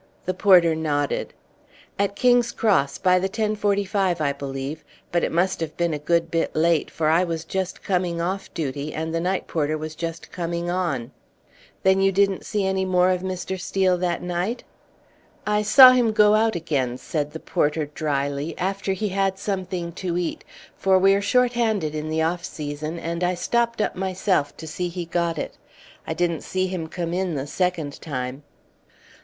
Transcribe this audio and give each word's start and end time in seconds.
The 0.25 0.33
porter 0.33 0.73
nodded. 0.73 1.31
"At 1.99 2.15
King's 2.15 2.51
Cross, 2.51 2.97
by 2.97 3.19
the 3.19 3.29
10.45, 3.29 4.19
I 4.19 4.33
believe; 4.33 4.83
but 5.11 5.23
it 5.23 5.31
must 5.31 5.59
have 5.59 5.77
been 5.77 5.93
a 5.93 5.99
good 5.99 6.31
bit 6.31 6.55
late, 6.55 6.89
for 6.89 7.07
I 7.07 7.23
was 7.23 7.45
just 7.45 7.83
coming 7.83 8.19
off 8.19 8.51
duty, 8.55 8.95
and 8.95 9.13
the 9.13 9.19
night 9.19 9.45
porter 9.45 9.77
was 9.77 9.93
just 9.93 10.31
coming 10.31 10.71
on." 10.71 11.11
"Then 11.83 12.01
you 12.01 12.11
didn't 12.11 12.47
see 12.47 12.65
any 12.65 12.83
more 12.83 13.11
of 13.11 13.21
Mr. 13.21 13.59
Steel 13.59 13.95
that 13.99 14.23
night?" 14.23 14.63
"I 15.45 15.61
saw 15.61 15.91
him 15.91 16.13
go 16.13 16.33
out 16.33 16.55
again," 16.55 16.97
said 16.97 17.29
the 17.31 17.39
porter, 17.39 17.85
dryly, 17.85 18.57
"after 18.57 18.93
he 18.93 19.09
had 19.09 19.37
something 19.37 19.91
to 20.01 20.17
eat, 20.17 20.43
for 20.75 20.97
we 20.97 21.13
are 21.13 21.21
short 21.21 21.53
handed 21.53 21.93
in 21.93 22.09
the 22.09 22.23
off 22.23 22.43
season, 22.43 22.97
and 22.97 23.23
I 23.23 23.35
stopped 23.35 23.79
up 23.79 23.95
myself 23.95 24.57
to 24.57 24.65
see 24.65 24.87
he 24.89 25.05
got 25.05 25.37
it. 25.37 25.59
I 26.07 26.15
didn't 26.15 26.41
see 26.41 26.65
him 26.65 26.87
come 26.87 27.13
in 27.13 27.35
the 27.35 27.45
second 27.45 28.01
time." 28.01 28.41